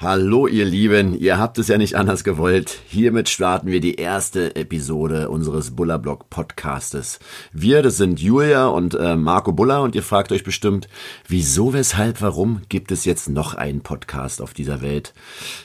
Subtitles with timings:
[0.00, 2.78] Hallo ihr Lieben, ihr habt es ja nicht anders gewollt.
[2.86, 7.18] Hiermit starten wir die erste Episode unseres Bullerblock Podcastes.
[7.52, 10.88] Wir, das sind Julia und äh, Marco Buller und ihr fragt euch bestimmt,
[11.26, 15.14] wieso, weshalb, warum gibt es jetzt noch einen Podcast auf dieser Welt?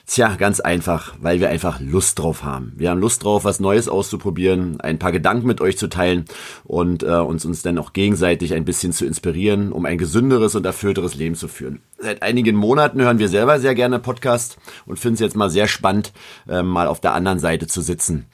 [0.08, 2.74] Tja, ganz einfach, weil wir einfach Lust drauf haben.
[2.76, 6.26] Wir haben Lust drauf, was Neues auszuprobieren, ein paar Gedanken mit euch zu teilen
[6.64, 10.66] und äh, uns uns dann auch gegenseitig ein bisschen zu inspirieren, um ein gesünderes und
[10.66, 11.84] erfüllteres Leben zu führen.
[12.00, 15.50] Seit einigen Monaten hören wir selber sehr gerne Podcasts Podcast und finde es jetzt mal
[15.50, 16.14] sehr spannend,
[16.48, 18.26] äh, mal auf der anderen Seite zu sitzen.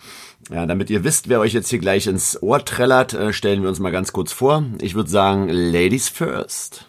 [0.52, 3.70] Ja, damit ihr wisst, wer euch jetzt hier gleich ins Ohr trällert, äh, stellen wir
[3.70, 4.64] uns mal ganz kurz vor.
[4.82, 6.86] Ich würde sagen, Ladies first.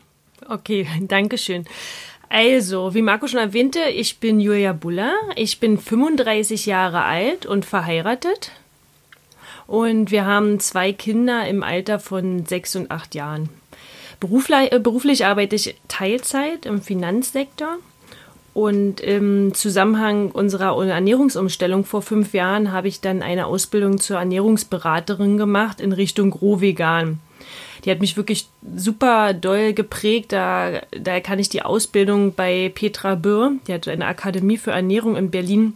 [0.47, 1.65] Okay, danke schön.
[2.29, 5.15] Also, wie Marco schon erwähnte, ich bin Julia Buller.
[5.35, 8.53] Ich bin 35 Jahre alt und verheiratet.
[9.67, 13.49] Und wir haben zwei Kinder im Alter von sechs und acht Jahren.
[14.21, 17.79] Beruflich, äh, beruflich arbeite ich Teilzeit im Finanzsektor
[18.53, 25.37] und im Zusammenhang unserer Ernährungsumstellung vor fünf Jahren habe ich dann eine Ausbildung zur Ernährungsberaterin
[25.37, 27.21] gemacht in Richtung Rohvegan.
[27.85, 30.33] Die hat mich wirklich super doll geprägt.
[30.33, 35.17] Da, da kann ich die Ausbildung bei Petra Böhr, die hat eine Akademie für Ernährung
[35.17, 35.75] in Berlin,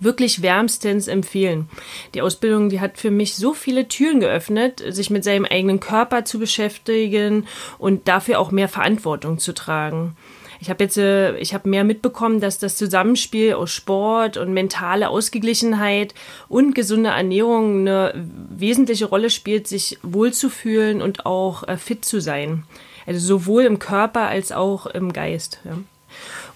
[0.00, 1.68] wirklich wärmstens empfehlen.
[2.14, 6.24] Die Ausbildung, die hat für mich so viele Türen geöffnet, sich mit seinem eigenen Körper
[6.24, 7.46] zu beschäftigen
[7.78, 10.16] und dafür auch mehr Verantwortung zu tragen
[10.60, 15.08] ich habe jetzt, äh, ich habe mehr mitbekommen, dass das Zusammenspiel aus Sport und mentale
[15.08, 16.14] Ausgeglichenheit
[16.48, 18.12] und gesunde Ernährung eine
[18.50, 22.64] wesentliche Rolle spielt, sich wohlzufühlen und auch äh, fit zu sein.
[23.06, 25.60] Also sowohl im Körper als auch im Geist.
[25.64, 25.78] Ja.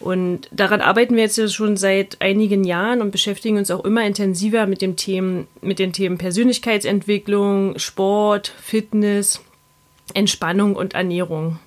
[0.01, 4.67] Und daran arbeiten wir jetzt schon seit einigen Jahren und beschäftigen uns auch immer intensiver
[4.67, 9.41] mit dem Themen, mit den Themen Persönlichkeitsentwicklung, Sport, Fitness,
[10.13, 11.61] Entspannung und Ernährung.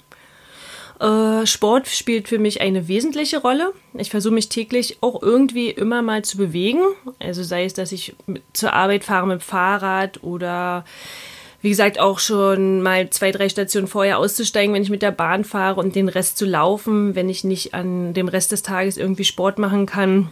[0.99, 3.73] Äh, Sport spielt für mich eine wesentliche Rolle.
[3.93, 6.79] Ich versuche mich täglich auch irgendwie immer mal zu bewegen.
[7.19, 8.15] Also sei es, dass ich
[8.53, 10.85] zur Arbeit fahre mit dem Fahrrad oder
[11.61, 15.43] wie gesagt auch schon mal zwei, drei Stationen vorher auszusteigen, wenn ich mit der Bahn
[15.43, 19.25] fahre und den Rest zu laufen, wenn ich nicht an dem Rest des Tages irgendwie
[19.25, 20.31] Sport machen kann.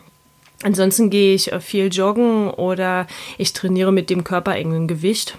[0.61, 5.37] Ansonsten gehe ich viel joggen oder ich trainiere mit dem körpereigenen Gewicht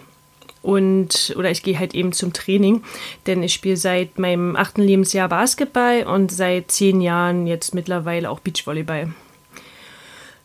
[0.65, 2.83] und oder ich gehe halt eben zum Training,
[3.27, 8.41] denn ich spiele seit meinem achten Lebensjahr Basketball und seit zehn Jahren jetzt mittlerweile auch
[8.41, 9.13] Beachvolleyball.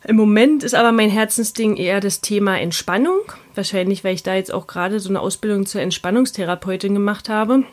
[0.05, 3.19] Im Moment ist aber mein Herzensding eher das Thema Entspannung.
[3.55, 7.63] Wahrscheinlich, weil ich da jetzt auch gerade so eine Ausbildung zur Entspannungstherapeutin gemacht habe,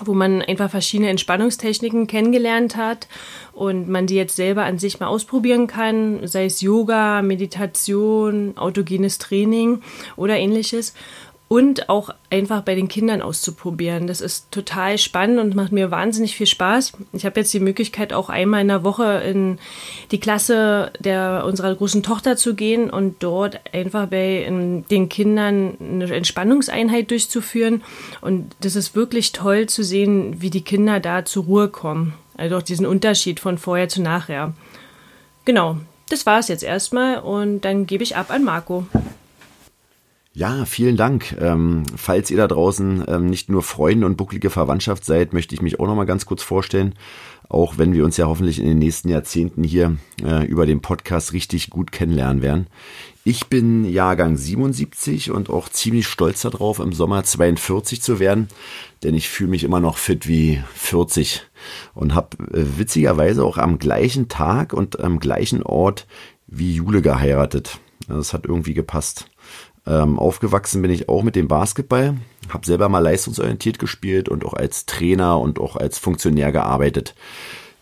[0.00, 3.08] wo man einfach verschiedene Entspannungstechniken kennengelernt hat
[3.52, 9.18] und man die jetzt selber an sich mal ausprobieren kann, sei es Yoga, Meditation, autogenes
[9.18, 9.82] Training
[10.16, 10.94] oder ähnliches
[11.52, 14.06] und auch einfach bei den Kindern auszuprobieren.
[14.06, 16.92] Das ist total spannend und macht mir wahnsinnig viel Spaß.
[17.12, 19.58] Ich habe jetzt die Möglichkeit, auch einmal in der Woche in
[20.12, 26.14] die Klasse der unserer großen Tochter zu gehen und dort einfach bei den Kindern eine
[26.14, 27.82] Entspannungseinheit durchzuführen.
[28.20, 32.14] Und das ist wirklich toll zu sehen, wie die Kinder da zur Ruhe kommen.
[32.36, 34.54] Also auch diesen Unterschied von vorher zu nachher.
[35.44, 35.78] Genau,
[36.10, 38.86] das war es jetzt erstmal und dann gebe ich ab an Marco.
[40.32, 41.36] Ja, vielen Dank.
[41.40, 45.62] Ähm, falls ihr da draußen ähm, nicht nur Freunde und bucklige Verwandtschaft seid, möchte ich
[45.62, 46.94] mich auch noch mal ganz kurz vorstellen.
[47.48, 51.32] Auch wenn wir uns ja hoffentlich in den nächsten Jahrzehnten hier äh, über den Podcast
[51.32, 52.68] richtig gut kennenlernen werden.
[53.24, 58.46] Ich bin Jahrgang 77 und auch ziemlich stolz darauf, im Sommer 42 zu werden,
[59.02, 61.42] denn ich fühle mich immer noch fit wie 40
[61.92, 66.06] und habe äh, witzigerweise auch am gleichen Tag und am gleichen Ort
[66.46, 67.80] wie Jule geheiratet.
[68.06, 69.29] Das hat irgendwie gepasst.
[69.90, 72.14] Ähm, aufgewachsen bin ich auch mit dem Basketball,
[72.48, 77.16] habe selber mal leistungsorientiert gespielt und auch als Trainer und auch als Funktionär gearbeitet.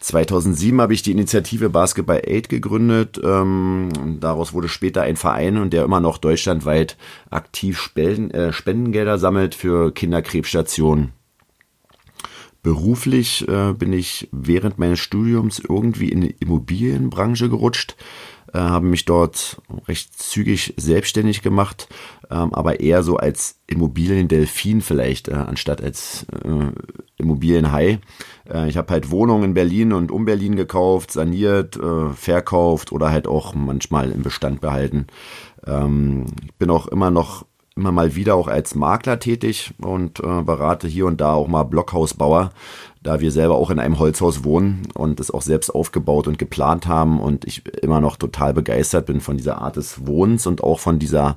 [0.00, 3.20] 2007 habe ich die Initiative Basketball Aid gegründet.
[3.22, 6.96] Ähm, daraus wurde später ein Verein und der immer noch deutschlandweit
[7.28, 11.12] aktiv Spenden, äh, Spendengelder sammelt für Kinderkrebsstationen.
[12.62, 17.96] Beruflich äh, bin ich während meines Studiums irgendwie in die Immobilienbranche gerutscht
[18.52, 21.88] äh, habe mich dort recht zügig selbstständig gemacht,
[22.30, 26.70] ähm, aber eher so als Immobiliendelfin vielleicht, äh, anstatt als äh,
[27.16, 28.00] Immobilienhai.
[28.48, 33.10] Äh, ich habe halt Wohnungen in Berlin und um Berlin gekauft, saniert, äh, verkauft oder
[33.10, 35.06] halt auch manchmal im Bestand behalten.
[35.66, 37.44] Ähm, ich bin auch immer noch
[37.78, 41.62] immer mal wieder auch als Makler tätig und äh, berate hier und da auch mal
[41.62, 42.50] Blockhausbauer,
[43.02, 46.86] da wir selber auch in einem Holzhaus wohnen und es auch selbst aufgebaut und geplant
[46.88, 50.80] haben und ich immer noch total begeistert bin von dieser Art des Wohnens und auch
[50.80, 51.36] von dieser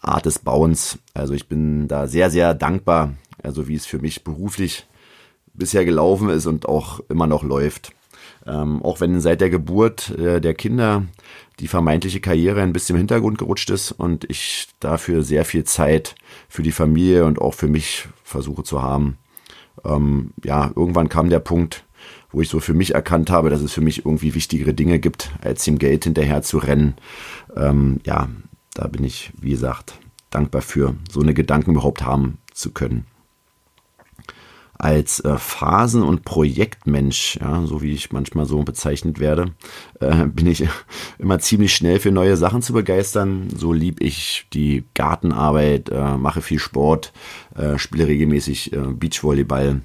[0.00, 0.98] Art des Bauens.
[1.14, 4.86] Also ich bin da sehr, sehr dankbar, also wie es für mich beruflich
[5.52, 7.92] bisher gelaufen ist und auch immer noch läuft.
[8.46, 11.04] Ähm, auch wenn seit der Geburt äh, der Kinder
[11.58, 16.14] die vermeintliche Karriere ein bisschen im Hintergrund gerutscht ist und ich dafür sehr viel Zeit
[16.48, 19.16] für die Familie und auch für mich versuche zu haben.
[19.84, 21.84] Ähm, ja, irgendwann kam der Punkt,
[22.30, 25.30] wo ich so für mich erkannt habe, dass es für mich irgendwie wichtigere Dinge gibt,
[25.40, 26.94] als dem Geld hinterher zu rennen.
[27.56, 28.28] Ähm, ja,
[28.74, 29.98] da bin ich, wie gesagt,
[30.30, 33.06] dankbar für, so eine Gedanken überhaupt haben zu können
[34.86, 39.52] als äh, Phasen- und Projektmensch, ja, so wie ich manchmal so bezeichnet werde,
[39.98, 40.62] äh, bin ich
[41.18, 43.48] immer ziemlich schnell für neue Sachen zu begeistern.
[43.52, 47.12] So lieb ich die Gartenarbeit, äh, mache viel Sport,
[47.56, 49.80] äh, spiele regelmäßig äh, Beachvolleyball.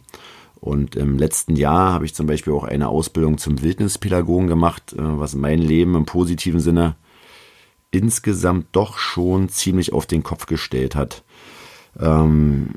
[0.59, 4.97] Und im letzten Jahr habe ich zum Beispiel auch eine Ausbildung zum Wildnispädagogen gemacht, äh,
[4.99, 6.95] was mein Leben im positiven Sinne
[7.89, 11.23] insgesamt doch schon ziemlich auf den Kopf gestellt hat.
[11.99, 12.75] Ähm,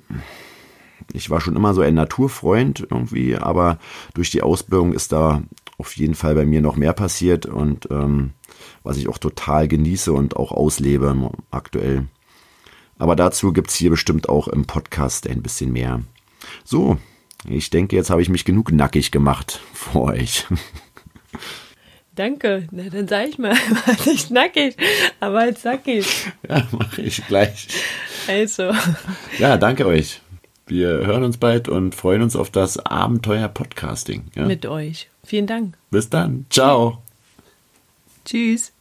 [1.13, 3.79] ich war schon immer so ein Naturfreund irgendwie, aber
[4.15, 5.43] durch die Ausbildung ist da
[5.79, 8.31] auf jeden Fall bei mir noch mehr passiert und ähm,
[8.83, 12.07] was ich auch total genieße und auch auslebe aktuell.
[12.99, 16.03] Aber dazu gibt es hier bestimmt auch im Podcast ein bisschen mehr.
[16.65, 16.99] So,
[17.47, 20.47] ich denke, jetzt habe ich mich genug nackig gemacht vor euch.
[22.15, 22.69] Danke.
[22.71, 23.53] Na, dann sag ich mal,
[23.87, 24.77] war nicht nackig,
[25.19, 26.07] aber als nackig.
[26.49, 27.67] Ja, mache ich gleich.
[28.29, 28.71] Also.
[29.39, 30.21] Ja, danke euch.
[30.67, 34.25] Wir hören uns bald und freuen uns auf das Abenteuer Podcasting.
[34.35, 34.47] Ja?
[34.47, 35.11] Mit euch.
[35.23, 35.77] Vielen Dank.
[35.91, 36.47] Bis dann.
[36.51, 37.03] Ciao.
[38.25, 38.74] Tschüss.